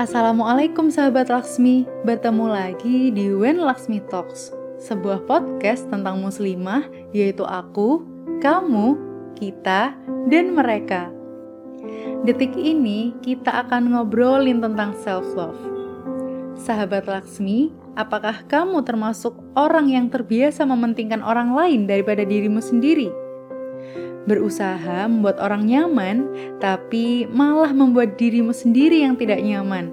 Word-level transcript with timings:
Assalamualaikum 0.00 0.88
sahabat 0.88 1.28
Laksmi, 1.28 1.84
bertemu 2.08 2.48
lagi 2.48 3.12
di 3.12 3.28
When 3.36 3.60
Laksmi 3.60 4.00
Talks, 4.08 4.48
sebuah 4.80 5.28
podcast 5.28 5.92
tentang 5.92 6.24
muslimah 6.24 6.88
yaitu 7.12 7.44
aku, 7.44 8.00
kamu, 8.40 8.96
kita, 9.36 9.92
dan 10.32 10.56
mereka. 10.56 11.12
Detik 12.24 12.56
ini 12.56 13.12
kita 13.20 13.60
akan 13.60 13.92
ngobrolin 13.92 14.64
tentang 14.64 14.96
self-love. 15.04 15.60
Sahabat 16.56 17.04
Laksmi, 17.04 17.68
apakah 17.92 18.40
kamu 18.48 18.80
termasuk 18.88 19.36
orang 19.52 19.92
yang 19.92 20.08
terbiasa 20.08 20.64
mementingkan 20.64 21.20
orang 21.20 21.52
lain 21.52 21.84
daripada 21.84 22.24
dirimu 22.24 22.64
sendiri? 22.64 23.12
Berusaha 24.28 25.08
membuat 25.08 25.40
orang 25.40 25.64
nyaman, 25.68 26.28
tapi 26.60 27.24
malah 27.30 27.72
membuat 27.72 28.20
dirimu 28.20 28.52
sendiri 28.52 29.04
yang 29.04 29.16
tidak 29.16 29.40
nyaman. 29.40 29.92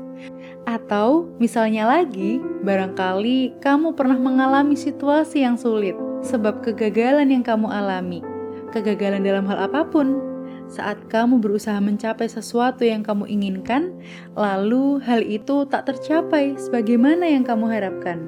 Atau 0.68 1.32
misalnya 1.40 1.88
lagi, 1.88 2.44
barangkali 2.64 3.64
kamu 3.64 3.96
pernah 3.96 4.20
mengalami 4.20 4.76
situasi 4.76 5.48
yang 5.48 5.56
sulit 5.56 5.96
sebab 6.28 6.60
kegagalan 6.60 7.32
yang 7.32 7.44
kamu 7.46 7.72
alami. 7.72 8.20
Kegagalan 8.76 9.24
dalam 9.24 9.48
hal 9.48 9.72
apa 9.72 9.88
pun, 9.88 10.20
saat 10.68 11.00
kamu 11.08 11.40
berusaha 11.40 11.80
mencapai 11.80 12.28
sesuatu 12.28 12.84
yang 12.84 13.00
kamu 13.00 13.32
inginkan, 13.32 13.96
lalu 14.36 15.00
hal 15.00 15.24
itu 15.24 15.64
tak 15.72 15.88
tercapai 15.88 16.60
sebagaimana 16.60 17.24
yang 17.24 17.48
kamu 17.48 17.72
harapkan. 17.72 18.28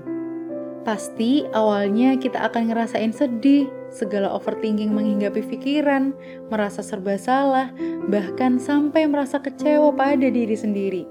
Pasti 0.87 1.43
awalnya 1.51 2.15
kita 2.15 2.39
akan 2.47 2.71
ngerasain 2.71 3.11
sedih, 3.11 3.67
segala 3.89 4.29
overthinking 4.33 4.93
menghinggapi 4.93 5.45
pikiran, 5.45 6.13
merasa 6.49 6.81
serba 6.81 7.17
salah, 7.17 7.73
bahkan 8.09 8.57
sampai 8.61 9.05
merasa 9.09 9.41
kecewa 9.41 9.93
pada 9.93 10.29
diri 10.29 10.57
sendiri. 10.57 11.03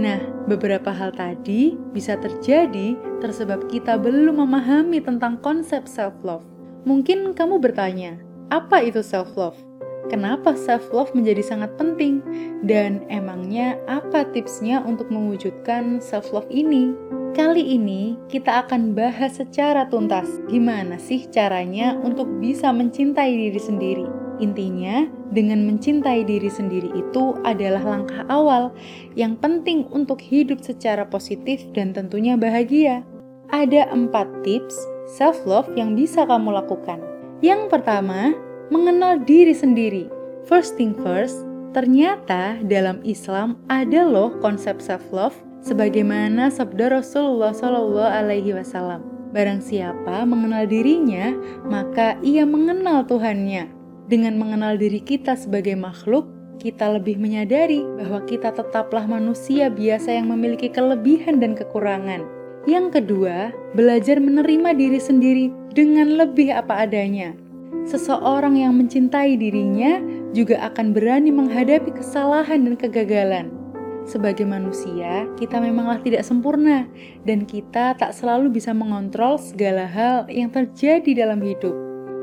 Nah, 0.00 0.18
beberapa 0.48 0.88
hal 0.88 1.12
tadi 1.12 1.76
bisa 1.92 2.16
terjadi 2.16 2.96
tersebab 3.20 3.68
kita 3.68 4.00
belum 4.00 4.40
memahami 4.40 5.04
tentang 5.04 5.36
konsep 5.44 5.84
self-love. 5.84 6.44
Mungkin 6.88 7.36
kamu 7.36 7.60
bertanya, 7.60 8.16
apa 8.48 8.80
itu 8.80 9.04
self-love? 9.04 9.71
Kenapa 10.10 10.58
self-love 10.58 11.14
menjadi 11.14 11.42
sangat 11.44 11.78
penting? 11.78 12.24
Dan 12.66 13.06
emangnya 13.06 13.78
apa 13.86 14.26
tipsnya 14.34 14.82
untuk 14.82 15.12
mewujudkan 15.12 16.02
self-love 16.02 16.50
ini? 16.50 16.94
Kali 17.32 17.64
ini 17.64 18.20
kita 18.28 18.66
akan 18.66 18.92
bahas 18.92 19.40
secara 19.40 19.88
tuntas 19.88 20.28
gimana 20.52 21.00
sih 21.00 21.24
caranya 21.32 21.96
untuk 22.04 22.28
bisa 22.42 22.68
mencintai 22.74 23.32
diri 23.32 23.56
sendiri. 23.56 24.06
Intinya, 24.36 25.08
dengan 25.32 25.64
mencintai 25.64 26.28
diri 26.28 26.50
sendiri 26.52 26.92
itu 26.92 27.32
adalah 27.46 27.80
langkah 27.80 28.26
awal 28.28 28.74
yang 29.16 29.38
penting 29.38 29.88
untuk 29.94 30.20
hidup 30.20 30.60
secara 30.60 31.08
positif 31.08 31.64
dan 31.72 31.96
tentunya 31.96 32.36
bahagia. 32.36 33.00
Ada 33.48 33.88
empat 33.94 34.28
tips 34.44 34.76
self-love 35.16 35.72
yang 35.72 35.96
bisa 35.96 36.28
kamu 36.28 36.52
lakukan. 36.52 37.00
Yang 37.40 37.72
pertama, 37.72 38.36
mengenal 38.72 39.20
diri 39.20 39.52
sendiri. 39.52 40.08
First 40.48 40.80
thing 40.80 40.96
first, 41.04 41.44
ternyata 41.76 42.56
dalam 42.64 43.04
Islam 43.04 43.60
ada 43.68 44.08
loh 44.08 44.32
konsep 44.40 44.80
self-love 44.80 45.36
sebagaimana 45.60 46.48
sabda 46.48 46.88
Rasulullah 46.88 47.52
Shallallahu 47.52 48.08
Alaihi 48.08 48.56
Wasallam. 48.56 49.04
Barang 49.36 49.60
siapa 49.60 50.24
mengenal 50.24 50.64
dirinya, 50.64 51.36
maka 51.68 52.16
ia 52.24 52.48
mengenal 52.48 53.04
Tuhannya. 53.04 53.68
Dengan 54.08 54.40
mengenal 54.40 54.80
diri 54.80 55.04
kita 55.04 55.36
sebagai 55.36 55.76
makhluk, 55.76 56.28
kita 56.56 56.96
lebih 56.96 57.20
menyadari 57.20 57.84
bahwa 58.00 58.24
kita 58.24 58.56
tetaplah 58.56 59.04
manusia 59.04 59.68
biasa 59.68 60.16
yang 60.16 60.32
memiliki 60.32 60.72
kelebihan 60.72 61.40
dan 61.40 61.52
kekurangan. 61.52 62.24
Yang 62.64 63.00
kedua, 63.00 63.50
belajar 63.76 64.16
menerima 64.22 64.70
diri 64.76 65.00
sendiri 65.00 65.46
dengan 65.72 66.14
lebih 66.20 66.54
apa 66.54 66.86
adanya. 66.86 67.41
Seseorang 67.82 68.54
yang 68.58 68.78
mencintai 68.78 69.34
dirinya 69.34 69.98
juga 70.30 70.62
akan 70.70 70.94
berani 70.94 71.34
menghadapi 71.34 71.92
kesalahan 71.92 72.62
dan 72.64 72.74
kegagalan 72.78 73.62
sebagai 74.02 74.42
manusia, 74.42 75.30
kita 75.38 75.62
memanglah 75.62 76.02
tidak 76.02 76.26
sempurna, 76.26 76.90
dan 77.22 77.46
kita 77.46 77.94
tak 77.94 78.10
selalu 78.10 78.50
bisa 78.50 78.74
mengontrol 78.74 79.38
segala 79.38 79.86
hal 79.86 80.26
yang 80.26 80.50
terjadi 80.50 81.26
dalam 81.26 81.38
hidup, 81.38 81.74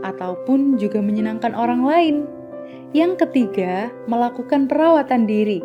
ataupun 0.03 0.75
juga 0.75 0.99
menyenangkan 0.99 1.55
orang 1.55 1.81
lain. 1.83 2.15
Yang 2.91 3.23
ketiga, 3.27 3.87
melakukan 4.11 4.67
perawatan 4.67 5.23
diri. 5.23 5.63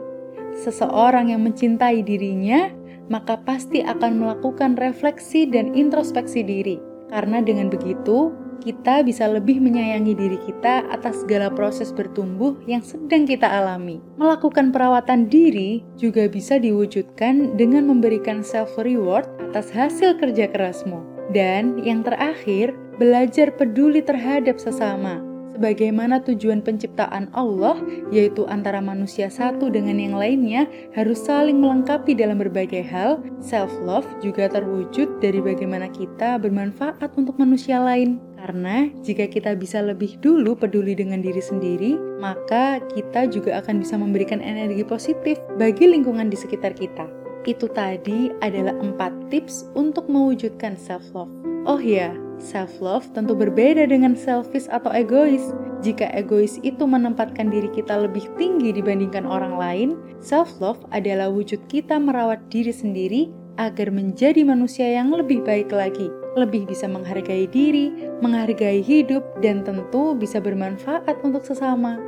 Seseorang 0.54 1.34
yang 1.34 1.42
mencintai 1.42 2.06
dirinya, 2.06 2.70
maka 3.10 3.34
pasti 3.42 3.82
akan 3.82 4.22
melakukan 4.22 4.78
refleksi 4.78 5.50
dan 5.50 5.74
introspeksi 5.74 6.46
diri, 6.46 6.78
karena 7.10 7.42
dengan 7.42 7.66
begitu 7.66 8.30
kita 8.64 9.04
bisa 9.04 9.28
lebih 9.28 9.60
menyayangi 9.60 10.16
diri 10.16 10.40
kita 10.40 10.88
atas 10.88 11.20
segala 11.20 11.52
proses 11.52 11.92
bertumbuh 11.92 12.56
yang 12.64 12.80
sedang 12.80 13.28
kita 13.28 13.44
alami. 13.44 14.00
Melakukan 14.16 14.72
perawatan 14.72 15.28
diri 15.28 15.84
juga 16.00 16.24
bisa 16.26 16.56
diwujudkan 16.56 17.60
dengan 17.60 17.84
memberikan 17.84 18.40
self-reward 18.40 19.28
atas 19.52 19.68
hasil 19.68 20.16
kerja 20.16 20.48
kerasmu. 20.48 21.04
Dan 21.36 21.84
yang 21.84 22.00
terakhir, 22.00 22.72
belajar 22.96 23.52
peduli 23.52 24.00
terhadap 24.00 24.56
sesama 24.56 25.33
sebagaimana 25.54 26.18
tujuan 26.26 26.60
penciptaan 26.60 27.30
Allah, 27.30 27.78
yaitu 28.10 28.42
antara 28.50 28.82
manusia 28.82 29.30
satu 29.30 29.70
dengan 29.70 30.02
yang 30.02 30.18
lainnya, 30.18 30.66
harus 30.98 31.22
saling 31.22 31.62
melengkapi 31.62 32.18
dalam 32.18 32.42
berbagai 32.42 32.82
hal. 32.82 33.22
Self-love 33.38 34.06
juga 34.18 34.50
terwujud 34.50 35.22
dari 35.22 35.38
bagaimana 35.38 35.86
kita 35.94 36.42
bermanfaat 36.42 37.14
untuk 37.14 37.38
manusia 37.38 37.78
lain. 37.78 38.18
Karena 38.34 38.92
jika 39.00 39.24
kita 39.30 39.56
bisa 39.56 39.80
lebih 39.80 40.20
dulu 40.20 40.52
peduli 40.52 40.92
dengan 40.92 41.24
diri 41.24 41.40
sendiri, 41.40 41.96
maka 42.20 42.76
kita 42.92 43.30
juga 43.30 43.62
akan 43.64 43.80
bisa 43.80 43.96
memberikan 43.96 44.44
energi 44.44 44.84
positif 44.84 45.40
bagi 45.56 45.88
lingkungan 45.88 46.28
di 46.28 46.36
sekitar 46.36 46.76
kita. 46.76 47.08
Itu 47.48 47.72
tadi 47.72 48.28
adalah 48.44 48.76
empat 48.76 49.32
tips 49.32 49.72
untuk 49.72 50.12
mewujudkan 50.12 50.76
self-love. 50.76 51.32
Oh 51.64 51.80
ya, 51.80 52.12
self-love 52.40 53.08
tentu 53.12 53.32
berbeda 53.36 53.86
dengan 53.88 54.18
selfish 54.18 54.68
atau 54.70 54.90
egois. 54.90 55.54
Jika 55.84 56.08
egois 56.16 56.56
itu 56.64 56.84
menempatkan 56.88 57.52
diri 57.52 57.68
kita 57.70 58.08
lebih 58.08 58.24
tinggi 58.40 58.72
dibandingkan 58.72 59.28
orang 59.28 59.54
lain, 59.60 59.88
self-love 60.22 60.80
adalah 60.90 61.28
wujud 61.28 61.60
kita 61.68 62.00
merawat 62.00 62.40
diri 62.48 62.72
sendiri 62.72 63.22
agar 63.60 63.92
menjadi 63.94 64.42
manusia 64.42 64.88
yang 64.90 65.14
lebih 65.14 65.44
baik 65.44 65.70
lagi 65.70 66.10
lebih 66.34 66.66
bisa 66.66 66.90
menghargai 66.90 67.46
diri, 67.46 68.10
menghargai 68.18 68.82
hidup, 68.82 69.22
dan 69.40 69.62
tentu 69.62 70.14
bisa 70.18 70.42
bermanfaat 70.42 71.22
untuk 71.22 71.46
sesama. 71.46 71.98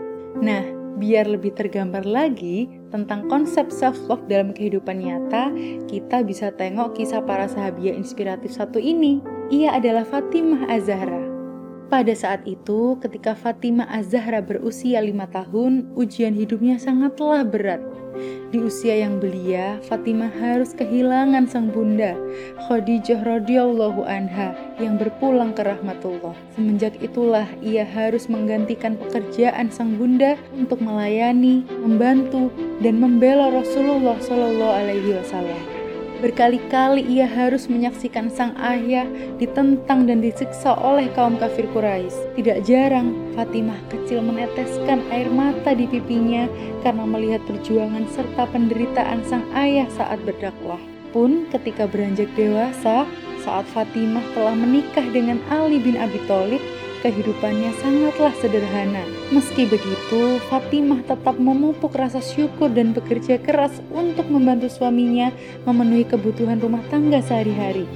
Nah, 0.43 0.67
biar 0.99 1.31
lebih 1.31 1.55
tergambar 1.55 2.03
lagi 2.03 2.67
tentang 2.91 3.31
konsep 3.31 3.71
self-love 3.71 4.27
dalam 4.27 4.51
kehidupan 4.51 4.99
nyata, 4.99 5.55
kita 5.87 6.27
bisa 6.27 6.51
tengok 6.53 6.99
kisah 6.99 7.23
para 7.23 7.47
sahabiah 7.47 7.95
inspiratif 7.95 8.53
satu 8.53 8.83
ini. 8.83 9.23
Ia 9.47 9.79
adalah 9.79 10.03
Fatimah 10.03 10.67
Az-Zahra. 10.67 11.23
Pada 11.87 12.11
saat 12.19 12.43
itu, 12.51 12.99
ketika 12.99 13.39
Fatimah 13.39 13.87
Az-Zahra 13.95 14.43
berusia 14.43 14.99
lima 14.99 15.31
tahun, 15.31 15.87
ujian 15.95 16.35
hidupnya 16.35 16.83
sangatlah 16.83 17.47
berat. 17.47 17.79
Di 18.51 18.59
usia 18.59 19.07
yang 19.07 19.23
belia, 19.23 19.79
Fatimah 19.87 20.35
harus 20.43 20.75
kehilangan 20.75 21.47
sang 21.47 21.71
bunda, 21.71 22.19
Khadijah 22.67 23.23
radhiyallahu 23.23 24.03
anha, 24.03 24.51
yang 24.83 24.99
berpulang 24.99 25.55
ke 25.55 25.63
rahmatullah. 25.63 26.35
Semenjak 26.59 26.99
itulah 26.99 27.47
ia 27.63 27.87
harus 27.87 28.27
menggantikan 28.27 28.99
pekerjaan 28.99 29.71
sang 29.71 29.95
bunda 29.95 30.35
untuk 30.59 30.83
melayani, 30.83 31.63
membantu, 31.87 32.51
dan 32.83 32.99
membela 32.99 33.55
Rasulullah 33.55 34.19
Shallallahu 34.19 34.75
alaihi 34.75 35.15
wasallam. 35.23 35.76
Berkali-kali 36.17 37.05
ia 37.05 37.29
harus 37.29 37.69
menyaksikan 37.69 38.33
sang 38.33 38.57
ayah 38.57 39.05
ditentang 39.37 40.09
dan 40.09 40.25
disiksa 40.25 40.73
oleh 40.73 41.13
kaum 41.13 41.37
kafir 41.37 41.69
Quraisy. 41.77 42.41
Tidak 42.41 42.65
jarang 42.65 43.13
Fatimah 43.37 43.77
kecil 43.93 44.25
meneteskan 44.25 45.05
air 45.13 45.29
mata 45.29 45.77
di 45.77 45.85
pipinya 45.85 46.49
karena 46.81 47.05
melihat 47.05 47.45
perjuangan 47.45 48.09
serta 48.09 48.49
penderitaan 48.49 49.21
sang 49.29 49.45
ayah 49.53 49.85
saat 49.93 50.17
berdakwah. 50.25 50.81
Pun 51.13 51.45
ketika 51.53 51.85
beranjak 51.85 52.33
dewasa, 52.33 53.05
saat 53.45 53.69
Fatimah 53.77 54.25
telah 54.33 54.57
menikah 54.57 55.05
dengan 55.13 55.37
Ali 55.53 55.77
bin 55.77 56.01
Abi 56.01 56.19
Thalib, 56.25 56.65
kehidupannya 57.07 57.71
sangatlah 57.79 58.35
sederhana. 58.43 59.07
Meski 59.31 59.71
begitu, 59.71 60.43
Fatimah 60.51 61.07
tetap 61.07 61.39
memupuk 61.39 61.95
rasa 61.95 62.19
syukur 62.19 62.67
dan 62.75 62.91
bekerja 62.91 63.39
keras 63.39 63.79
untuk 63.95 64.27
membantu 64.27 64.67
suaminya 64.67 65.31
memenuhi 65.63 66.03
kebutuhan 66.03 66.59
rumah 66.59 66.83
tangga 66.91 67.23
sehari-hari. 67.23 67.87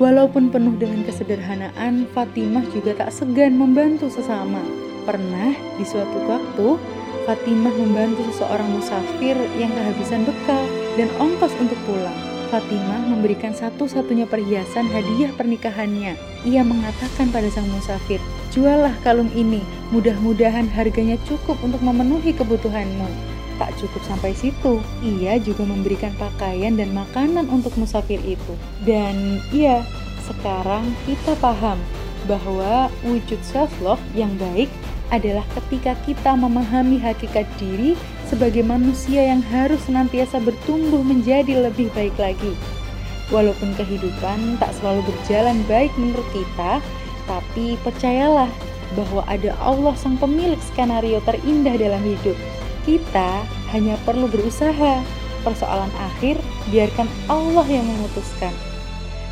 Walaupun 0.00 0.48
penuh 0.48 0.74
dengan 0.80 1.04
kesederhanaan, 1.04 2.08
Fatimah 2.16 2.64
juga 2.72 2.96
tak 3.04 3.12
segan 3.12 3.60
membantu 3.60 4.08
sesama. 4.08 4.64
Pernah 5.04 5.52
di 5.76 5.84
suatu 5.84 6.24
waktu, 6.24 6.80
Fatimah 7.28 7.74
membantu 7.76 8.24
seseorang 8.32 8.72
musafir 8.72 9.36
yang 9.60 9.70
kehabisan 9.76 10.24
bekal 10.24 10.64
dan 10.96 11.12
ongkos 11.20 11.52
untuk 11.60 11.76
pulang. 11.84 12.33
Fatimah 12.54 13.02
memberikan 13.10 13.50
satu-satunya 13.50 14.30
perhiasan 14.30 14.86
hadiah 14.86 15.34
pernikahannya. 15.34 16.14
Ia 16.46 16.62
mengatakan 16.62 17.34
pada 17.34 17.50
sang 17.50 17.66
musafir, 17.66 18.22
"Juallah 18.54 18.94
kalung 19.02 19.26
ini, 19.34 19.58
mudah-mudahan 19.90 20.70
harganya 20.70 21.18
cukup 21.26 21.58
untuk 21.66 21.82
memenuhi 21.82 22.30
kebutuhanmu." 22.30 23.10
Tak 23.58 23.74
cukup 23.82 24.06
sampai 24.06 24.38
situ, 24.38 24.78
ia 25.02 25.34
juga 25.42 25.66
memberikan 25.66 26.14
pakaian 26.14 26.78
dan 26.78 26.94
makanan 26.94 27.50
untuk 27.50 27.74
musafir 27.74 28.22
itu. 28.22 28.54
Dan 28.86 29.42
iya, 29.50 29.82
sekarang 30.22 30.94
kita 31.10 31.34
paham 31.42 31.82
bahwa 32.30 32.86
wujud 33.02 33.42
self-love 33.42 34.02
yang 34.14 34.30
baik 34.38 34.70
adalah 35.10 35.42
ketika 35.58 35.98
kita 36.06 36.38
memahami 36.38 37.02
hakikat 37.02 37.50
diri 37.58 37.98
sebagai 38.34 38.66
manusia 38.66 39.30
yang 39.30 39.38
harus 39.46 39.78
senantiasa 39.86 40.42
bertumbuh 40.42 41.06
menjadi 41.06 41.70
lebih 41.70 41.86
baik 41.94 42.18
lagi. 42.18 42.50
Walaupun 43.30 43.78
kehidupan 43.78 44.58
tak 44.58 44.74
selalu 44.82 45.06
berjalan 45.06 45.62
baik 45.70 45.94
menurut 45.94 46.26
kita, 46.34 46.82
tapi 47.30 47.78
percayalah 47.86 48.50
bahwa 48.98 49.22
ada 49.30 49.54
Allah 49.62 49.94
sang 49.94 50.18
pemilik 50.18 50.58
skenario 50.74 51.22
terindah 51.22 51.78
dalam 51.78 52.02
hidup. 52.02 52.34
Kita 52.82 53.46
hanya 53.70 53.94
perlu 54.02 54.26
berusaha. 54.26 54.98
Persoalan 55.46 55.92
akhir 56.00 56.40
biarkan 56.74 57.06
Allah 57.30 57.64
yang 57.70 57.86
memutuskan. 57.86 58.50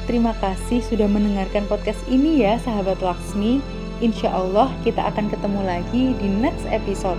Terima 0.06 0.36
kasih 0.38 0.78
sudah 0.78 1.10
mendengarkan 1.10 1.66
podcast 1.66 1.98
ini 2.06 2.46
ya 2.46 2.60
sahabat 2.62 3.02
Laksmi. 3.02 3.58
Insya 3.98 4.30
Allah 4.30 4.70
kita 4.86 5.02
akan 5.10 5.26
ketemu 5.26 5.60
lagi 5.66 6.14
di 6.20 6.28
next 6.28 6.68
episode. 6.70 7.18